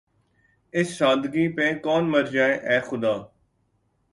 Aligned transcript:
اس 0.73 0.87
سادگی 0.97 1.45
پہ 1.55 1.65
کون 1.83 2.03
مر 2.11 2.25
جائے‘ 2.33 2.55
اے 2.67 2.77
خدا! 2.87 3.15